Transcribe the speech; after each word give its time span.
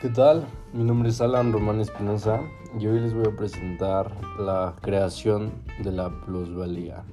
¿Qué 0.00 0.08
tal? 0.08 0.46
Mi 0.72 0.82
nombre 0.82 1.10
es 1.10 1.20
Alan 1.20 1.52
Román 1.52 1.78
Espinosa 1.78 2.40
y 2.78 2.86
hoy 2.86 3.00
les 3.00 3.12
voy 3.12 3.26
a 3.26 3.36
presentar 3.36 4.10
la 4.38 4.74
creación 4.80 5.52
de 5.84 5.92
la 5.92 6.08
plusvalía. 6.08 7.04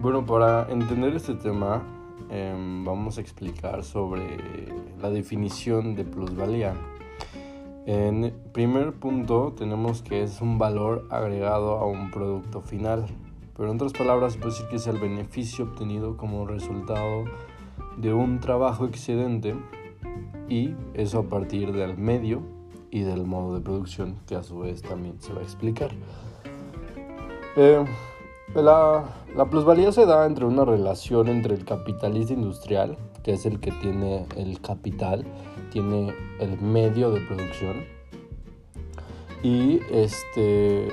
Bueno, 0.00 0.24
para 0.24 0.70
entender 0.70 1.16
este 1.16 1.34
tema 1.34 1.82
em, 2.30 2.84
vamos 2.84 3.18
a 3.18 3.22
explicar 3.22 3.82
sobre 3.82 4.38
la 5.02 5.10
definición 5.10 5.96
de 5.96 6.04
plusvalía. 6.04 6.74
En 7.86 8.32
primer 8.52 8.92
punto 8.92 9.52
tenemos 9.58 10.02
que 10.02 10.22
es 10.22 10.40
un 10.40 10.58
valor 10.58 11.08
agregado 11.10 11.78
a 11.78 11.86
un 11.86 12.12
producto 12.12 12.60
final, 12.60 13.04
pero 13.56 13.68
en 13.68 13.74
otras 13.74 13.94
palabras 13.94 14.36
puede 14.36 14.52
decir 14.52 14.68
que 14.68 14.76
es 14.76 14.86
el 14.86 14.98
beneficio 14.98 15.64
obtenido 15.64 16.16
como 16.16 16.46
resultado 16.46 17.24
de 17.96 18.14
un 18.14 18.38
trabajo 18.38 18.84
excedente 18.86 19.56
y 20.48 20.74
eso 20.94 21.20
a 21.20 21.22
partir 21.24 21.72
del 21.72 21.96
medio 21.96 22.42
y 22.90 23.00
del 23.00 23.24
modo 23.24 23.54
de 23.54 23.60
producción 23.60 24.16
que 24.26 24.34
a 24.34 24.42
su 24.42 24.60
vez 24.60 24.82
también 24.82 25.20
se 25.20 25.32
va 25.32 25.40
a 25.40 25.42
explicar. 25.42 25.90
Eh, 27.56 27.84
la, 28.54 29.04
la, 29.36 29.44
plusvalía 29.50 29.92
se 29.92 30.06
da 30.06 30.24
entre 30.26 30.46
una 30.46 30.64
relación 30.64 31.28
entre 31.28 31.54
el 31.54 31.64
capitalista 31.64 32.32
industrial, 32.32 32.96
que 33.22 33.32
es 33.32 33.44
el 33.44 33.60
que 33.60 33.72
tiene 33.72 34.26
el 34.36 34.60
capital, 34.60 35.24
tiene 35.70 36.14
el 36.40 36.58
medio 36.60 37.10
de 37.10 37.20
producción, 37.20 37.84
y 39.42 39.80
este, 39.90 40.88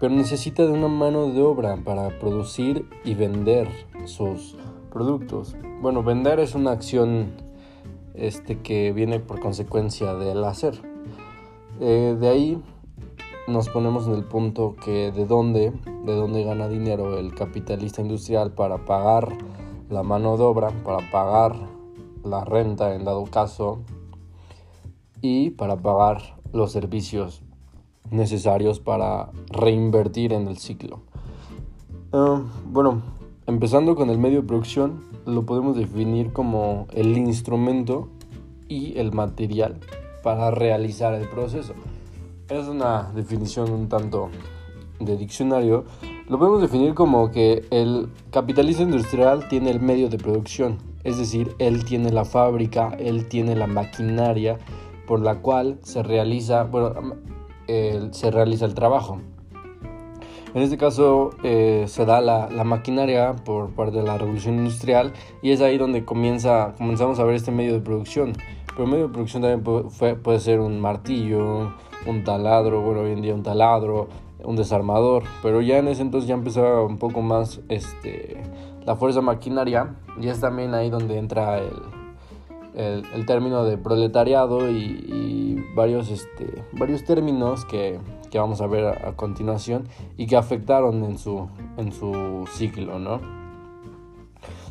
pero 0.00 0.14
necesita 0.14 0.64
de 0.64 0.72
una 0.72 0.88
mano 0.88 1.30
de 1.30 1.42
obra 1.42 1.76
para 1.76 2.18
producir 2.18 2.88
y 3.04 3.14
vender 3.14 3.68
sus 4.04 4.56
productos. 4.92 5.56
Bueno, 5.80 6.02
vender 6.02 6.40
es 6.40 6.54
una 6.54 6.72
acción 6.72 7.45
este, 8.16 8.58
que 8.60 8.92
viene 8.92 9.20
por 9.20 9.40
consecuencia 9.40 10.14
del 10.14 10.44
hacer. 10.44 10.80
Eh, 11.80 12.16
de 12.18 12.28
ahí 12.28 12.62
nos 13.48 13.68
ponemos 13.68 14.06
en 14.06 14.14
el 14.14 14.24
punto 14.24 14.74
que 14.82 15.12
de 15.12 15.26
dónde, 15.26 15.72
de 16.04 16.14
dónde 16.14 16.42
gana 16.42 16.68
dinero 16.68 17.18
el 17.18 17.34
capitalista 17.34 18.02
industrial 18.02 18.52
para 18.52 18.84
pagar 18.84 19.36
la 19.88 20.02
mano 20.02 20.36
de 20.36 20.44
obra, 20.44 20.70
para 20.84 21.10
pagar 21.10 21.56
la 22.24 22.44
renta 22.44 22.94
en 22.94 23.04
dado 23.04 23.24
caso 23.24 23.80
y 25.20 25.50
para 25.50 25.76
pagar 25.76 26.36
los 26.52 26.72
servicios 26.72 27.42
necesarios 28.10 28.80
para 28.80 29.30
reinvertir 29.50 30.32
en 30.32 30.48
el 30.48 30.58
ciclo. 30.58 31.00
Ah, 32.12 32.42
bueno, 32.64 33.02
empezando 33.46 33.94
con 33.94 34.10
el 34.10 34.18
medio 34.18 34.42
de 34.42 34.46
producción, 34.48 35.04
lo 35.24 35.46
podemos 35.46 35.76
definir 35.76 36.32
como 36.32 36.86
el 36.92 37.16
instrumento 37.16 38.08
y 38.68 38.98
el 38.98 39.12
material 39.12 39.76
para 40.22 40.50
realizar 40.50 41.14
el 41.14 41.28
proceso. 41.28 41.74
Es 42.48 42.66
una 42.66 43.10
definición 43.14 43.70
un 43.72 43.88
tanto 43.88 44.30
de 44.98 45.16
diccionario. 45.16 45.84
Lo 46.28 46.38
podemos 46.38 46.60
definir 46.60 46.94
como 46.94 47.30
que 47.30 47.64
el 47.70 48.08
capitalista 48.30 48.82
industrial 48.82 49.48
tiene 49.48 49.70
el 49.70 49.80
medio 49.80 50.08
de 50.08 50.18
producción, 50.18 50.78
es 51.04 51.18
decir, 51.18 51.54
él 51.58 51.84
tiene 51.84 52.10
la 52.10 52.24
fábrica, 52.24 52.96
él 52.98 53.28
tiene 53.28 53.54
la 53.54 53.68
maquinaria 53.68 54.58
por 55.06 55.20
la 55.20 55.40
cual 55.40 55.78
se 55.82 56.02
realiza, 56.02 56.64
bueno, 56.64 57.14
se 57.66 58.30
realiza 58.32 58.64
el 58.64 58.74
trabajo. 58.74 59.20
En 60.56 60.62
este 60.62 60.78
caso 60.78 61.32
eh, 61.42 61.84
se 61.86 62.06
da 62.06 62.22
la, 62.22 62.48
maquinaria 62.64 63.36
por 63.36 63.74
parte 63.74 63.98
de 63.98 64.04
la 64.04 64.16
revolución 64.16 64.54
industrial 64.54 65.12
y 65.42 65.50
es 65.50 65.60
ahí 65.60 65.76
donde 65.76 66.06
comenzamos 66.06 67.20
a 67.20 67.24
ver 67.24 67.34
este 67.34 67.50
medio 67.50 67.74
de 67.74 67.80
producción. 67.80 68.32
Pero 68.68 68.84
el 68.84 68.90
medio 68.90 69.08
de 69.08 69.12
producción 69.12 69.42
también 69.42 69.62
puede, 70.22 70.40
ser 70.40 70.60
un 70.60 70.80
martillo, 70.80 71.74
un 72.06 72.24
taladro, 72.24 72.80
bueno, 72.80 73.02
hoy 73.02 73.10
en 73.10 73.20
día 73.20 73.34
un 73.34 73.42
taladro, 73.42 74.08
un 74.42 74.56
desarmador, 74.56 75.24
pero 75.42 75.60
ya 75.60 75.76
en 75.76 75.88
ese 75.88 76.00
entonces 76.00 76.26
ya 76.26 76.36
empezaba 76.36 76.82
un 76.82 76.96
poco 76.96 77.20
más 77.20 77.60
este, 77.68 78.42
la 78.86 78.96
fuerza 78.96 79.20
maquinaria 79.20 79.96
y 80.18 80.28
es 80.28 80.40
también 80.40 80.72
ahí 80.72 80.88
donde 80.88 81.18
entra 81.18 81.58
el, 81.58 83.26
término 83.26 83.64
de 83.64 83.76
proletariado 83.76 84.70
y, 84.70 84.74
y 84.74 85.74
varios, 85.74 86.10
este, 86.10 86.64
varios 86.72 87.04
términos 87.04 87.66
que, 87.66 88.00
que 88.36 88.40
vamos 88.40 88.60
a 88.60 88.66
ver 88.66 88.84
a, 88.84 89.16
continuación 89.16 89.88
y 90.18 90.26
que 90.26 90.36
afectaron 90.36 91.04
en 91.04 91.16
su, 91.16 91.48
en 91.78 91.90
su 91.90 92.46
ciclo, 92.52 92.98
¿no? 92.98 93.18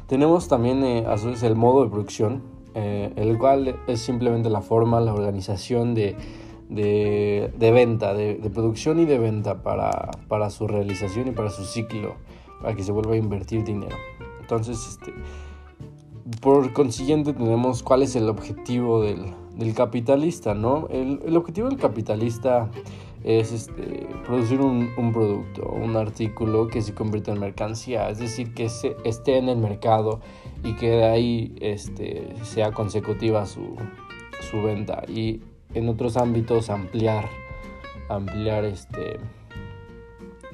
Tenemos 0.06 0.48
también 0.48 0.84
eh, 0.84 1.04
a 1.08 1.18
su 1.18 1.30
vez 1.30 1.42
el 1.42 1.56
modo 1.56 1.84
de 1.84 1.90
producción, 1.90 2.44
eh, 2.76 3.12
el 3.16 3.40
cual 3.40 3.76
es 3.88 4.02
simplemente 4.02 4.52
la 4.52 4.62
forma, 4.62 5.02
la 5.02 5.16
organización 5.16 5.96
de, 5.96 6.16
de, 6.70 7.52
de 7.58 7.72
venta, 7.72 8.14
de, 8.14 8.36
de, 8.36 8.50
producción 8.52 9.00
y 9.00 9.06
de 9.06 9.18
venta 9.18 9.64
para, 9.64 10.12
para, 10.28 10.52
su 10.52 10.68
realización 10.68 11.30
y 11.30 11.32
para 11.32 11.50
su 11.50 11.64
ciclo, 11.64 12.18
para 12.62 12.76
que 12.76 12.84
se 12.84 12.92
vuelva 12.92 13.14
a 13.14 13.18
invertir 13.18 13.64
dinero. 13.64 13.96
Entonces, 14.42 14.78
este, 14.88 15.12
por 16.40 16.72
consiguiente 16.72 17.34
tenemos 17.34 17.82
cuál 17.82 18.04
es 18.04 18.16
el 18.16 18.30
objetivo 18.30 19.02
del, 19.02 19.34
del 19.58 19.74
capitalista, 19.74 20.54
¿no? 20.54 20.88
El, 20.90 21.36
objetivo 21.36 21.70
del 21.70 21.78
capitalista 21.78 22.70
es 23.24 23.52
este, 23.52 24.08
producir 24.26 24.62
un, 24.62 24.90
un, 24.98 25.12
producto, 25.12 25.68
un 25.70 25.96
artículo 25.96 26.68
que 26.68 26.82
se 26.82 26.94
convierta 26.94 27.32
en 27.32 27.40
mercancía, 27.40 28.10
es 28.10 28.20
decir, 28.20 28.54
que 28.54 28.70
se, 28.70 28.96
esté 29.04 29.38
en 29.38 29.50
el 29.50 29.58
mercado 29.58 30.20
y 30.64 30.74
que 30.76 30.90
de 30.90 31.06
ahí 31.06 31.56
este, 31.60 32.36
sea 32.44 32.72
consecutiva 32.72 33.46
su, 33.46 33.76
su 34.52 34.62
venta 34.62 35.04
y 35.08 35.42
en 35.74 35.90
otros 35.90 36.18
ámbitos 36.18 36.70
ampliar, 36.70 37.28
ampliar 38.10 38.66
este, 38.66 39.20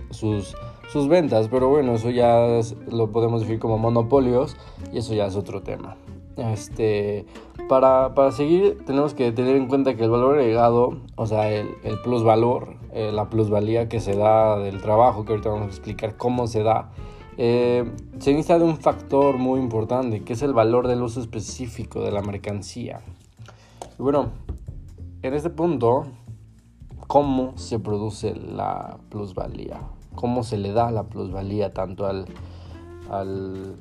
sus, 0.10 0.56
sus 0.92 1.08
ventas, 1.08 1.48
pero 1.50 1.70
bueno, 1.70 1.96
eso 1.96 2.10
ya 2.10 2.62
lo 2.90 3.12
podemos 3.12 3.42
decir 3.42 3.60
como 3.60 3.78
monopolios 3.78 4.56
y 4.92 4.98
eso 4.98 5.14
ya 5.14 5.26
es 5.26 5.36
otro 5.36 5.62
tema. 5.62 5.98
Este, 6.38 7.26
para, 7.68 8.16
para, 8.16 8.32
seguir 8.32 8.84
tenemos 8.86 9.14
que 9.14 9.32
tener 9.32 9.56
en 9.58 9.68
cuenta 9.68 9.96
que 9.96 10.06
el 10.06 10.10
valor 10.10 10.40
agregado, 10.40 10.98
o 11.16 11.26
sea, 11.26 11.52
el, 11.52 11.70
el 11.84 12.00
plus 12.02 12.24
valor, 12.24 12.76
eh, 12.94 13.12
la 13.14 13.30
plusvalía 13.30 13.88
que 13.88 14.02
se 14.02 14.18
da 14.18 14.58
del 14.60 14.82
trabajo, 14.82 15.24
que 15.24 15.32
ahorita 15.32 15.50
vamos 15.50 15.68
a 15.68 15.70
explicar 15.70 16.18
cómo 16.18 16.48
se 16.48 16.62
da, 16.62 16.92
eh, 17.38 17.90
se 18.20 18.32
inicia 18.32 18.60
de 18.60 18.66
un 18.66 18.76
factor 18.76 19.38
muy 19.38 19.62
importante, 19.62 20.24
que 20.24 20.34
es 20.34 20.42
el 20.42 20.54
valor 20.54 20.90
del 20.90 21.02
uso 21.02 21.22
específico 21.22 22.02
de 22.02 22.12
la 22.12 22.22
mercancía. 22.22 23.00
Y 23.98 24.02
bueno, 24.02 24.32
en 25.22 25.34
este 25.34 25.50
punto, 25.50 26.06
¿cómo 27.08 27.58
se 27.58 27.80
produce 27.80 28.36
la 28.36 28.98
plusvalía? 29.08 29.80
¿Cómo 30.16 30.44
se 30.44 30.58
le 30.58 30.74
da 30.74 30.92
la 30.92 31.04
plusvalía 31.04 31.74
tanto 31.74 32.08
al, 32.08 32.26
al 33.10 33.78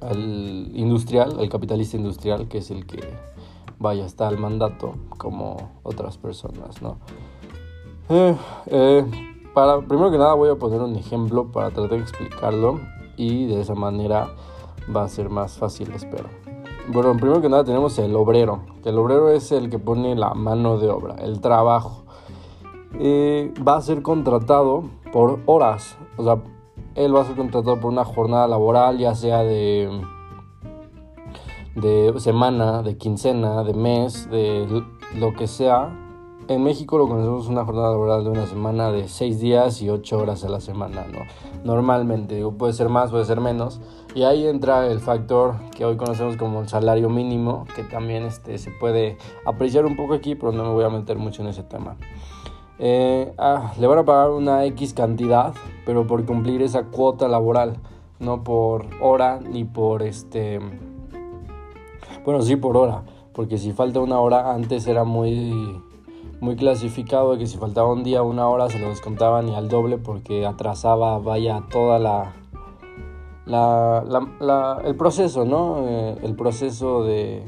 al 0.00 0.70
industrial, 0.74 1.38
al 1.38 1.48
capitalista 1.48 1.96
industrial, 1.96 2.48
que 2.48 2.58
es 2.58 2.70
el 2.70 2.86
que 2.86 3.00
vaya 3.78 4.04
está 4.04 4.28
al 4.28 4.38
mandato 4.38 4.94
como 5.16 5.70
otras 5.82 6.18
personas, 6.18 6.82
¿no? 6.82 6.96
Eh, 8.08 8.36
eh, 8.66 9.04
para, 9.54 9.80
primero 9.80 10.10
que 10.10 10.18
nada 10.18 10.34
voy 10.34 10.50
a 10.50 10.56
poner 10.56 10.80
un 10.80 10.96
ejemplo 10.96 11.52
para 11.52 11.70
tratar 11.70 11.90
de 11.90 12.02
explicarlo 12.02 12.80
y 13.16 13.46
de 13.46 13.60
esa 13.60 13.74
manera 13.74 14.30
va 14.94 15.04
a 15.04 15.08
ser 15.08 15.28
más 15.28 15.58
fácil, 15.58 15.92
espero. 15.92 16.28
Bueno, 16.90 17.14
primero 17.16 17.42
que 17.42 17.48
nada 17.48 17.64
tenemos 17.64 17.98
el 17.98 18.16
obrero, 18.16 18.62
el 18.84 18.98
obrero 18.98 19.30
es 19.30 19.52
el 19.52 19.68
que 19.68 19.78
pone 19.78 20.14
la 20.14 20.32
mano 20.34 20.78
de 20.78 20.88
obra, 20.88 21.16
el 21.16 21.40
trabajo. 21.40 22.04
Eh, 22.94 23.52
va 23.66 23.76
a 23.76 23.82
ser 23.82 24.00
contratado 24.00 24.84
por 25.12 25.40
horas, 25.44 25.98
o 26.16 26.24
sea, 26.24 26.38
él 26.98 27.14
va 27.14 27.22
a 27.22 27.24
ser 27.24 27.36
contratado 27.36 27.78
por 27.78 27.92
una 27.92 28.04
jornada 28.04 28.48
laboral, 28.48 28.98
ya 28.98 29.14
sea 29.14 29.44
de, 29.44 29.88
de 31.76 32.12
semana, 32.18 32.82
de 32.82 32.96
quincena, 32.96 33.62
de 33.62 33.72
mes, 33.72 34.28
de 34.30 34.82
lo 35.16 35.32
que 35.34 35.46
sea. 35.46 35.96
En 36.48 36.64
México 36.64 36.98
lo 36.98 37.06
conocemos 37.06 37.46
una 37.46 37.64
jornada 37.64 37.90
laboral 37.90 38.24
de 38.24 38.30
una 38.30 38.46
semana 38.46 38.90
de 38.90 39.06
6 39.06 39.38
días 39.38 39.80
y 39.80 39.90
8 39.90 40.18
horas 40.18 40.42
a 40.42 40.48
la 40.48 40.60
semana, 40.60 41.06
¿no? 41.06 41.20
Normalmente, 41.62 42.34
digo, 42.34 42.52
puede 42.52 42.72
ser 42.72 42.88
más, 42.88 43.10
puede 43.10 43.26
ser 43.26 43.40
menos. 43.40 43.80
Y 44.16 44.24
ahí 44.24 44.48
entra 44.48 44.88
el 44.88 44.98
factor 44.98 45.54
que 45.76 45.84
hoy 45.84 45.96
conocemos 45.96 46.36
como 46.36 46.62
el 46.62 46.68
salario 46.68 47.10
mínimo, 47.10 47.64
que 47.76 47.84
también 47.84 48.24
este, 48.24 48.58
se 48.58 48.72
puede 48.72 49.18
apreciar 49.44 49.86
un 49.86 49.94
poco 49.94 50.14
aquí, 50.14 50.34
pero 50.34 50.50
no 50.50 50.64
me 50.64 50.70
voy 50.70 50.84
a 50.84 50.88
meter 50.88 51.16
mucho 51.16 51.42
en 51.42 51.48
ese 51.48 51.62
tema. 51.62 51.96
Eh, 52.80 53.32
ah, 53.38 53.72
le 53.78 53.86
van 53.86 53.98
a 53.98 54.04
pagar 54.04 54.30
una 54.30 54.64
X 54.66 54.94
cantidad, 54.94 55.52
pero 55.84 56.06
por 56.06 56.24
cumplir 56.24 56.62
esa 56.62 56.84
cuota 56.84 57.26
laboral, 57.26 57.78
no 58.20 58.44
por 58.44 58.86
hora 59.00 59.40
ni 59.40 59.64
por 59.64 60.02
este... 60.02 60.60
Bueno, 62.24 62.42
sí 62.42 62.56
por 62.56 62.76
hora, 62.76 63.02
porque 63.32 63.58
si 63.58 63.72
falta 63.72 64.00
una 64.00 64.20
hora, 64.20 64.52
antes 64.52 64.86
era 64.86 65.02
muy, 65.04 65.80
muy 66.40 66.56
clasificado 66.56 67.36
que 67.38 67.46
si 67.46 67.56
faltaba 67.56 67.92
un 67.92 68.04
día, 68.04 68.22
una 68.22 68.46
hora, 68.48 68.68
se 68.68 68.78
lo 68.78 68.90
descontaban 68.90 69.48
y 69.48 69.54
al 69.54 69.68
doble 69.68 69.98
porque 69.98 70.46
atrasaba, 70.46 71.18
vaya, 71.18 71.64
toda 71.70 71.98
la... 71.98 72.32
la, 73.46 74.04
la, 74.40 74.82
el 74.84 74.94
proceso, 74.94 75.44
¿no? 75.44 75.78
Eh, 75.88 76.18
el 76.22 76.36
proceso 76.36 77.02
de, 77.02 77.42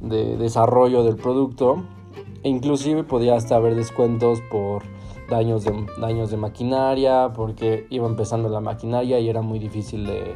de 0.00 0.36
desarrollo 0.36 1.02
del 1.02 1.16
producto. 1.16 1.82
E 2.42 2.48
inclusive 2.48 3.04
podía 3.04 3.34
hasta 3.34 3.56
haber 3.56 3.74
descuentos 3.74 4.40
por 4.50 4.82
daños 5.28 5.64
de, 5.64 5.86
daños 6.00 6.30
de 6.30 6.36
maquinaria, 6.36 7.32
porque 7.34 7.86
iba 7.90 8.06
empezando 8.06 8.48
la 8.48 8.60
maquinaria 8.60 9.18
y 9.20 9.28
era 9.28 9.42
muy 9.42 9.58
difícil 9.58 10.06
de, 10.06 10.34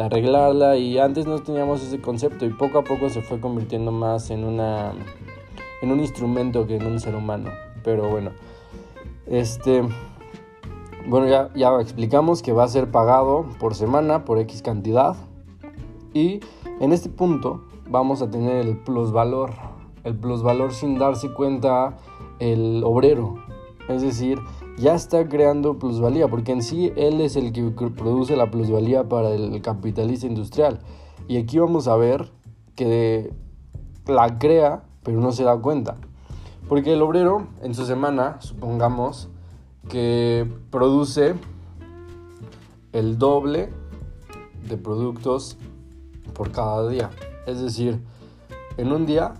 arreglarla. 0.00 0.76
Y 0.76 0.98
antes 0.98 1.26
no 1.26 1.38
teníamos 1.40 1.82
ese 1.82 2.00
concepto 2.00 2.46
y 2.46 2.50
poco 2.50 2.78
a 2.78 2.84
poco 2.84 3.08
se 3.10 3.22
fue 3.22 3.40
convirtiendo 3.40 3.92
más 3.92 4.30
en, 4.30 4.44
una, 4.44 4.92
en 5.82 5.92
un 5.92 6.00
instrumento 6.00 6.66
que 6.66 6.76
en 6.76 6.86
un 6.86 7.00
ser 7.00 7.14
humano. 7.14 7.50
Pero 7.84 8.08
bueno, 8.08 8.30
este... 9.26 9.82
Bueno, 11.06 11.26
ya, 11.26 11.50
ya 11.54 11.80
explicamos 11.80 12.42
que 12.42 12.52
va 12.52 12.64
a 12.64 12.68
ser 12.68 12.90
pagado 12.90 13.46
por 13.58 13.74
semana, 13.74 14.24
por 14.24 14.38
X 14.38 14.62
cantidad. 14.62 15.16
Y 16.12 16.40
en 16.78 16.92
este 16.92 17.08
punto 17.08 17.62
vamos 17.88 18.22
a 18.22 18.30
tener 18.30 18.56
el 18.56 18.78
plusvalor. 18.78 19.69
El 20.04 20.16
plusvalor 20.16 20.72
sin 20.72 20.98
darse 20.98 21.32
cuenta 21.32 21.96
el 22.38 22.82
obrero. 22.84 23.34
Es 23.88 24.02
decir, 24.02 24.38
ya 24.78 24.94
está 24.94 25.28
creando 25.28 25.78
plusvalía, 25.78 26.28
porque 26.28 26.52
en 26.52 26.62
sí 26.62 26.92
él 26.96 27.20
es 27.20 27.36
el 27.36 27.52
que 27.52 27.62
produce 27.90 28.36
la 28.36 28.50
plusvalía 28.50 29.08
para 29.08 29.30
el 29.30 29.60
capitalista 29.62 30.26
industrial. 30.26 30.80
Y 31.28 31.36
aquí 31.36 31.58
vamos 31.58 31.86
a 31.88 31.96
ver 31.96 32.30
que 32.76 33.32
la 34.06 34.38
crea, 34.38 34.84
pero 35.02 35.20
no 35.20 35.32
se 35.32 35.44
da 35.44 35.56
cuenta. 35.58 35.96
Porque 36.68 36.92
el 36.92 37.02
obrero 37.02 37.46
en 37.62 37.74
su 37.74 37.84
semana, 37.84 38.40
supongamos, 38.40 39.28
que 39.88 40.50
produce 40.70 41.34
el 42.92 43.18
doble 43.18 43.70
de 44.68 44.76
productos 44.76 45.58
por 46.32 46.52
cada 46.52 46.88
día. 46.88 47.10
Es 47.46 47.60
decir, 47.60 48.00
en 48.76 48.92
un 48.92 49.04
día 49.04 49.34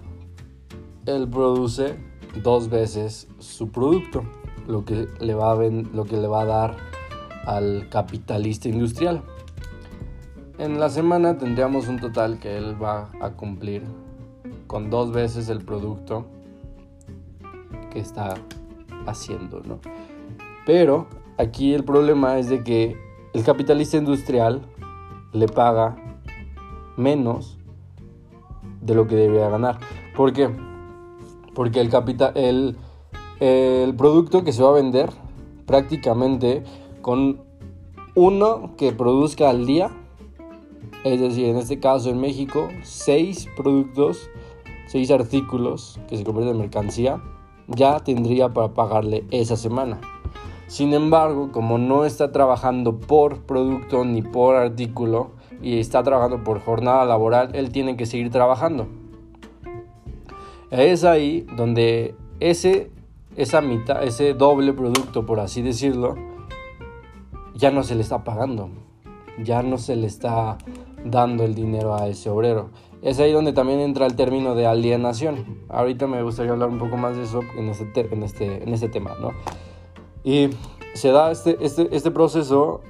él 1.14 1.28
produce 1.28 1.96
dos 2.42 2.68
veces 2.68 3.28
su 3.38 3.70
producto, 3.70 4.24
lo 4.66 4.84
que 4.84 5.08
le 5.20 5.34
va 5.34 5.52
a, 5.52 5.56
lo 5.56 6.04
que 6.04 6.16
le 6.16 6.26
va 6.26 6.42
a 6.42 6.46
dar 6.46 6.76
al 7.46 7.88
capitalista 7.90 8.68
industrial. 8.68 9.22
En 10.58 10.78
la 10.78 10.90
semana 10.90 11.38
tendríamos 11.38 11.88
un 11.88 11.98
total 11.98 12.38
que 12.38 12.56
él 12.56 12.80
va 12.82 13.10
a 13.20 13.30
cumplir 13.30 13.82
con 14.66 14.90
dos 14.90 15.10
veces 15.10 15.48
el 15.48 15.64
producto 15.64 16.26
que 17.90 17.98
está 17.98 18.34
haciendo, 19.06 19.62
¿no? 19.64 19.80
Pero 20.66 21.06
aquí 21.38 21.74
el 21.74 21.84
problema 21.84 22.38
es 22.38 22.48
de 22.48 22.62
que 22.62 22.96
el 23.32 23.42
capitalista 23.42 23.96
industrial 23.96 24.62
le 25.32 25.46
paga 25.46 25.96
menos 26.96 27.58
de 28.80 28.94
lo 28.94 29.06
que 29.06 29.16
debería 29.16 29.48
ganar. 29.48 29.78
¿Por 30.16 30.32
qué? 30.32 30.50
Porque 31.60 31.82
el, 31.82 31.90
capital, 31.90 32.32
el, 32.36 32.78
el 33.38 33.94
producto 33.94 34.44
que 34.44 34.50
se 34.54 34.62
va 34.62 34.70
a 34.70 34.72
vender 34.72 35.10
prácticamente 35.66 36.64
con 37.02 37.42
uno 38.14 38.76
que 38.78 38.92
produzca 38.92 39.50
al 39.50 39.66
día, 39.66 39.90
es 41.04 41.20
decir, 41.20 41.48
en 41.48 41.58
este 41.58 41.78
caso 41.78 42.08
en 42.08 42.18
México, 42.18 42.70
seis 42.82 43.46
productos, 43.58 44.30
seis 44.86 45.10
artículos 45.10 46.00
que 46.08 46.16
se 46.16 46.24
convierten 46.24 46.54
en 46.54 46.62
mercancía, 46.62 47.22
ya 47.66 48.00
tendría 48.00 48.48
para 48.54 48.72
pagarle 48.72 49.26
esa 49.30 49.58
semana. 49.58 50.00
Sin 50.66 50.94
embargo, 50.94 51.52
como 51.52 51.76
no 51.76 52.06
está 52.06 52.32
trabajando 52.32 53.00
por 53.00 53.42
producto 53.42 54.06
ni 54.06 54.22
por 54.22 54.56
artículo 54.56 55.32
y 55.60 55.78
está 55.78 56.02
trabajando 56.02 56.42
por 56.42 56.58
jornada 56.60 57.04
laboral, 57.04 57.50
él 57.54 57.70
tiene 57.70 57.98
que 57.98 58.06
seguir 58.06 58.30
trabajando. 58.30 58.99
Es 60.70 61.02
ahí 61.02 61.46
donde 61.56 62.14
ese, 62.38 62.90
esa 63.36 63.60
mitad, 63.60 64.04
ese 64.04 64.34
doble 64.34 64.72
producto, 64.72 65.26
por 65.26 65.40
así 65.40 65.62
decirlo, 65.62 66.14
ya 67.54 67.72
no 67.72 67.82
se 67.82 67.96
le 67.96 68.02
está 68.02 68.22
pagando, 68.22 68.70
ya 69.42 69.62
no 69.62 69.78
se 69.78 69.96
le 69.96 70.06
está 70.06 70.58
dando 71.04 71.44
el 71.44 71.56
dinero 71.56 71.94
a 71.96 72.06
ese 72.06 72.30
obrero. 72.30 72.70
Es 73.02 73.18
ahí 73.18 73.32
donde 73.32 73.52
también 73.52 73.80
entra 73.80 74.06
el 74.06 74.14
término 74.14 74.54
de 74.54 74.66
alienación. 74.66 75.58
Ahorita 75.68 76.06
me 76.06 76.22
gustaría 76.22 76.52
hablar 76.52 76.68
un 76.68 76.78
poco 76.78 76.96
más 76.96 77.16
de 77.16 77.24
eso 77.24 77.40
en 77.56 77.68
este, 77.68 78.12
en 78.12 78.22
este, 78.22 78.62
en 78.62 78.72
este 78.72 78.88
tema, 78.88 79.16
¿no? 79.20 79.32
Y 80.22 80.50
se 80.94 81.10
da 81.10 81.32
este, 81.32 81.56
este, 81.60 81.88
este 81.96 82.10
proceso, 82.12 82.82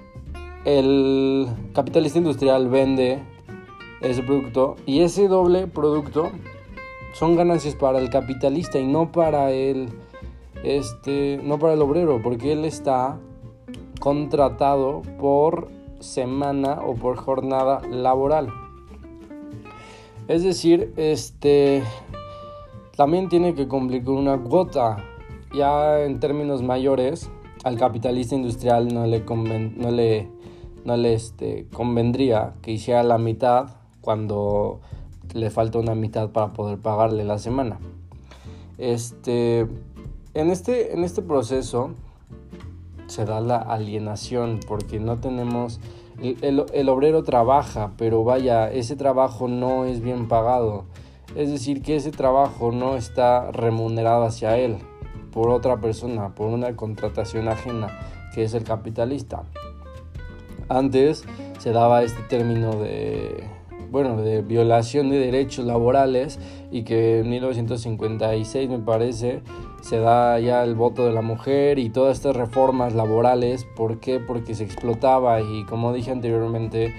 el 0.67 1.49
capitalista 1.75 2.19
industrial 2.19 2.69
vende 2.69 3.23
ese 4.03 4.23
producto 4.23 4.77
y 4.85 5.01
ese 5.01 5.29
doble 5.29 5.67
producto 5.67 6.31
son 7.13 7.37
ganancias 7.37 7.75
para 7.75 7.99
el 7.99 8.11
capitalista 8.11 8.79
y 8.79 8.87
no 8.87 9.13
para 9.13 9.51
el 9.51 9.89
este 10.63 11.41
no 11.43 11.59
para 11.59 11.75
el 11.75 11.83
obrero 11.83 12.21
porque 12.23 12.53
él 12.53 12.65
está 12.65 13.19
contratado 13.99 15.03
por 15.19 15.69
semana 16.01 16.81
o 16.85 16.95
por 16.95 17.17
jornada 17.17 17.81
laboral. 17.89 18.49
Es 20.29 20.43
decir 20.43 20.93
este 20.97 21.83
también 23.01 23.31
tiene 23.31 23.55
que 23.55 23.67
cumplir 23.67 24.05
con 24.05 24.19
una 24.19 24.37
cuota. 24.37 24.99
Ya 25.55 26.05
en 26.05 26.21
términos 26.21 26.63
mayores, 26.63 27.31
al 27.65 27.79
capitalista 27.79 28.35
industrial 28.35 28.93
no 28.93 29.07
le, 29.07 29.21
no 29.21 29.91
le, 29.91 30.29
no 30.85 30.97
le 30.99 31.15
este, 31.15 31.67
convendría 31.73 32.53
que 32.61 32.73
hiciera 32.73 33.03
la 33.03 33.17
mitad 33.17 33.71
cuando 34.03 34.81
le 35.35 35.51
falta 35.51 35.79
una 35.79 35.95
mitad 35.95 36.31
para 36.31 36.53
poder 36.53 36.79
pagarle 36.79 37.25
la 37.25 37.39
semana. 37.39 37.79
Este, 38.79 39.67
en, 40.35 40.51
este, 40.51 40.95
en 40.95 41.05
este 41.05 41.23
proceso 41.23 41.91
se 43.07 43.25
da 43.25 43.41
la 43.41 43.57
alienación 43.57 44.61
porque 44.67 45.01
no 45.01 45.19
tenemos... 45.19 45.81
El, 46.23 46.67
el, 46.75 46.89
obrero 46.91 47.25
trabaja, 47.25 47.93
pero 47.97 48.25
vaya, 48.25 48.71
ese 48.71 48.95
trabajo 48.95 49.49
no 49.49 49.87
es 49.87 50.03
bien 50.03 50.29
pagado. 50.29 50.85
Es 51.35 51.51
decir, 51.51 51.81
que 51.81 51.97
ese 51.97 52.11
trabajo 52.11 52.73
no 52.73 52.97
está 52.97 53.51
remunerado 53.53 54.25
hacia 54.25 54.59
él 54.59 54.79
por 55.33 55.49
otra 55.49 55.81
persona, 55.81 56.35
por 56.35 56.49
una 56.49 56.77
contratación 56.77 57.49
ajena, 57.49 57.89
que 58.35 58.45
es 58.45 58.53
el 58.53 58.65
capitalista. 58.65 59.45
Antes 60.69 61.25
se 61.59 61.73
daba 61.73 62.03
este 62.03 62.23
término 62.25 62.73
de, 62.77 63.49
bueno, 63.91 64.17
de 64.17 64.43
violación 64.43 65.11
de 65.11 65.19
derechos 65.19 65.65
laborales 65.65 66.39
y 66.71 66.85
que 66.85 67.21
en 67.21 67.31
1956 67.31 68.69
me 68.69 68.79
parece 68.79 69.43
se 69.83 69.99
da 69.99 70.39
ya 70.39 70.63
el 70.63 70.75
voto 70.75 71.07
de 71.07 71.13
la 71.13 71.23
mujer 71.23 71.79
y 71.79 71.91
todas 71.91 72.19
estas 72.19 72.37
reformas 72.37 72.95
laborales. 72.95 73.67
¿Por 73.77 74.01
qué? 74.01 74.21
Porque 74.21 74.55
se 74.55 74.65
explotaba 74.65 75.41
y 75.41 75.65
como 75.65 75.93
dije 75.93 76.11
anteriormente 76.11 76.95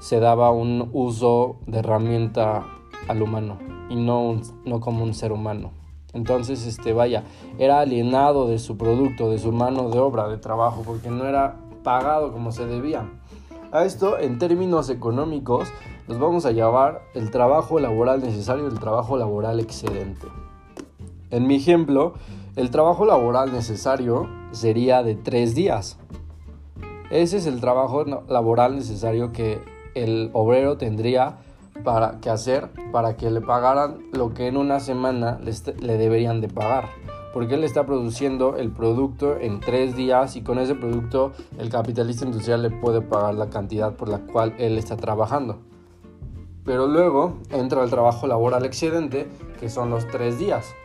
se 0.00 0.20
daba 0.20 0.50
un 0.50 0.90
uso 0.92 1.56
de 1.66 1.78
herramienta 1.78 2.66
al 3.08 3.22
humano 3.22 3.58
y 3.88 3.96
no, 3.96 4.40
no 4.64 4.80
como 4.80 5.02
un 5.02 5.14
ser 5.14 5.32
humano. 5.32 5.70
Entonces, 6.12 6.66
este, 6.66 6.92
vaya, 6.92 7.24
era 7.58 7.80
alienado 7.80 8.46
de 8.46 8.58
su 8.58 8.76
producto, 8.76 9.30
de 9.30 9.38
su 9.38 9.50
mano 9.50 9.90
de 9.90 9.98
obra, 9.98 10.28
de 10.28 10.38
trabajo, 10.38 10.82
porque 10.86 11.10
no 11.10 11.26
era 11.26 11.56
pagado 11.82 12.32
como 12.32 12.52
se 12.52 12.66
debía. 12.66 13.10
A 13.74 13.84
esto, 13.84 14.20
en 14.20 14.38
términos 14.38 14.88
económicos, 14.88 15.68
nos 16.06 16.20
vamos 16.20 16.46
a 16.46 16.52
llamar 16.52 17.02
el 17.12 17.32
trabajo 17.32 17.80
laboral 17.80 18.22
necesario 18.22 18.66
y 18.66 18.68
el 18.68 18.78
trabajo 18.78 19.16
laboral 19.16 19.58
excedente. 19.58 20.28
En 21.30 21.48
mi 21.48 21.56
ejemplo, 21.56 22.14
el 22.54 22.70
trabajo 22.70 23.04
laboral 23.04 23.52
necesario 23.52 24.28
sería 24.52 25.02
de 25.02 25.16
tres 25.16 25.56
días. 25.56 25.98
Ese 27.10 27.38
es 27.38 27.48
el 27.48 27.60
trabajo 27.60 28.04
laboral 28.28 28.76
necesario 28.76 29.32
que 29.32 29.60
el 29.96 30.30
obrero 30.34 30.78
tendría 30.78 31.38
para 31.82 32.20
que 32.20 32.30
hacer 32.30 32.70
para 32.92 33.16
que 33.16 33.28
le 33.28 33.40
pagaran 33.40 33.98
lo 34.12 34.34
que 34.34 34.46
en 34.46 34.56
una 34.56 34.78
semana 34.78 35.40
le, 35.42 35.98
deberían 35.98 36.40
de 36.40 36.46
pagar 36.46 36.90
porque 37.34 37.54
él 37.54 37.64
está 37.64 37.84
produciendo 37.84 38.56
el 38.56 38.70
producto 38.70 39.36
en 39.36 39.58
tres 39.58 39.96
días 39.96 40.36
y 40.36 40.42
con 40.42 40.60
ese 40.60 40.76
producto 40.76 41.32
el 41.58 41.68
capitalista 41.68 42.24
industrial 42.24 42.62
le 42.62 42.70
puede 42.70 43.00
pagar 43.00 43.34
la 43.34 43.50
cantidad 43.50 43.94
por 43.94 44.08
la 44.08 44.20
cual 44.20 44.54
él 44.56 44.78
está 44.78 44.96
trabajando. 44.96 45.58
Pero 46.64 46.86
luego 46.86 47.38
entra 47.50 47.82
el 47.82 47.90
trabajo 47.90 48.28
laboral 48.28 48.64
excedente, 48.64 49.26
que 49.58 49.68
son 49.68 49.90
los 49.90 50.06
tres 50.06 50.38
días. 50.38 50.76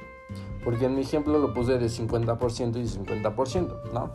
Porque 0.66 0.86
en 0.86 0.96
mi 0.96 1.02
ejemplo 1.02 1.38
lo 1.38 1.54
puse 1.54 1.78
de 1.78 1.86
50% 1.86 2.78
y 2.78 2.86
50%, 2.86 3.92
¿no? 3.94 4.10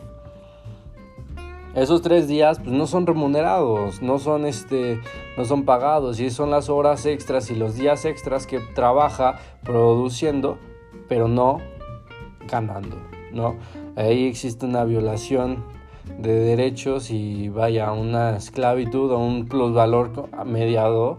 esos 1.73 2.01
tres 2.01 2.27
días 2.27 2.59
pues, 2.59 2.71
no 2.71 2.85
son 2.85 3.07
remunerados, 3.07 4.01
no 4.01 4.19
son, 4.19 4.45
este, 4.45 4.99
no 5.37 5.45
son 5.45 5.63
pagados 5.63 6.19
y 6.19 6.29
son 6.29 6.51
las 6.51 6.69
horas 6.69 7.05
extras 7.05 7.49
y 7.49 7.55
los 7.55 7.75
días 7.75 8.03
extras 8.03 8.45
que 8.45 8.59
trabaja 8.59 9.39
produciendo, 9.63 10.57
pero 11.07 11.27
no 11.27 11.59
ganando, 12.49 12.97
¿no? 13.33 13.55
Ahí 13.95 14.25
existe 14.25 14.65
una 14.65 14.83
violación 14.83 15.63
de 16.19 16.33
derechos 16.39 17.11
y 17.11 17.49
vaya 17.49 17.91
una 17.91 18.37
esclavitud 18.37 19.11
o 19.11 19.17
un 19.17 19.45
plusvalor 19.45 20.29
mediado 20.45 21.17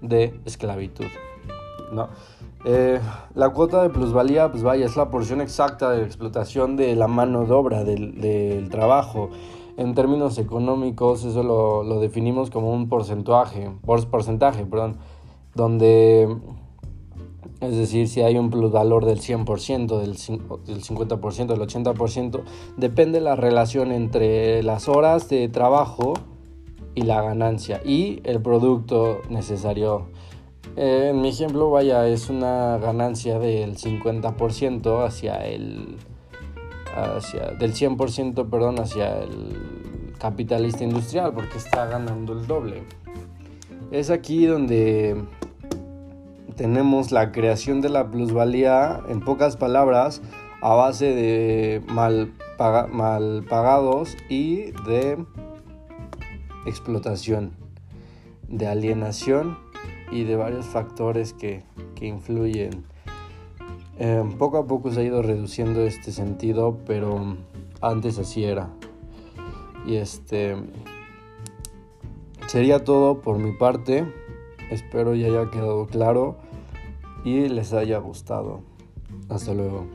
de 0.00 0.38
esclavitud, 0.44 1.06
¿no? 1.92 2.08
Eh, 2.64 3.00
la 3.34 3.50
cuota 3.50 3.82
de 3.82 3.90
plusvalía, 3.90 4.50
pues 4.50 4.62
vaya, 4.62 4.86
es 4.86 4.96
la 4.96 5.10
porción 5.10 5.40
exacta 5.40 5.90
de 5.90 5.98
la 5.98 6.06
explotación 6.06 6.76
de 6.76 6.94
la 6.96 7.06
mano 7.06 7.44
de 7.44 7.52
obra, 7.52 7.84
del, 7.84 8.68
trabajo. 8.70 9.30
En 9.76 9.94
términos 9.94 10.38
económicos, 10.38 11.24
eso 11.24 11.42
lo, 11.44 12.00
definimos 12.00 12.50
como 12.50 12.72
un 12.72 12.88
porcentaje, 12.88 13.70
por, 13.84 14.04
porcentaje, 14.08 14.66
perdón, 14.66 14.96
donde, 15.54 16.28
es 17.60 17.76
decir, 17.76 18.08
si 18.08 18.22
hay 18.22 18.36
un 18.36 18.50
plusvalor 18.50 19.04
del 19.04 19.20
100%, 19.20 19.98
del, 19.98 20.16
del 20.64 20.82
50%, 20.82 21.46
del 21.46 21.60
80%, 21.60 22.42
depende 22.76 23.20
la 23.20 23.36
relación 23.36 23.92
entre 23.92 24.62
las 24.62 24.88
horas 24.88 25.28
de 25.28 25.48
trabajo 25.48 26.14
y 26.94 27.02
la 27.02 27.22
ganancia 27.22 27.80
y 27.84 28.20
el 28.24 28.40
producto 28.40 29.20
necesario 29.28 30.06
eh, 30.80 31.08
en 31.10 31.20
mi 31.20 31.30
ejemplo, 31.30 31.70
vaya, 31.70 32.06
es 32.06 32.30
una 32.30 32.78
ganancia 32.78 33.40
del 33.40 33.76
50% 33.76 35.04
hacia 35.04 35.44
el... 35.44 35.96
Hacia, 36.94 37.52
del 37.52 37.74
100%, 37.74 38.48
perdón, 38.48 38.78
hacia 38.78 39.18
el 39.18 40.12
capitalista 40.18 40.84
industrial, 40.84 41.32
porque 41.32 41.58
está 41.58 41.86
ganando 41.86 42.32
el 42.32 42.46
doble. 42.46 42.84
Es 43.90 44.10
aquí 44.10 44.46
donde 44.46 45.24
tenemos 46.58 47.12
la 47.12 47.30
creación 47.30 47.80
de 47.80 47.88
la 47.88 48.10
plusvalía, 48.10 49.00
en 49.08 49.20
pocas 49.20 49.56
palabras, 49.56 50.20
a 50.60 50.74
base 50.74 51.14
de 51.14 51.80
mal, 51.86 52.34
mal 52.90 53.44
pagados 53.48 54.16
y 54.28 54.72
de 54.84 55.24
explotación, 56.66 57.52
de 58.48 58.66
alienación 58.66 59.56
y 60.10 60.24
de 60.24 60.34
varios 60.34 60.66
factores 60.66 61.32
que, 61.32 61.62
influyen. 62.00 62.84
Em, 63.98 64.32
poco 64.32 64.58
a 64.58 64.66
poco 64.66 64.90
se 64.90 65.00
ha 65.00 65.04
ido 65.04 65.22
reduciendo 65.22 65.82
este 65.82 66.10
sentido, 66.10 66.78
pero 66.86 67.36
antes 67.80 68.18
así 68.18 68.44
era. 68.44 68.70
Y 69.86 69.96
este 69.96 70.56
sería 72.48 72.82
todo 72.82 73.20
por 73.20 73.38
mi 73.38 73.52
parte. 73.52 74.04
Espero 74.70 75.14
ya 75.14 75.28
haya 75.28 75.50
quedado 75.50 75.86
claro 75.86 76.47
y 77.24 77.48
les 77.48 77.72
haya 77.72 77.98
gustado. 77.98 78.62
Hasta 79.28 79.54
luego. 79.54 79.86